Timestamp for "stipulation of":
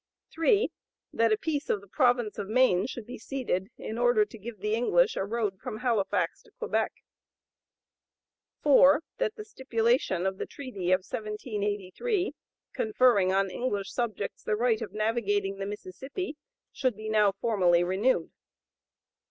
9.45-10.39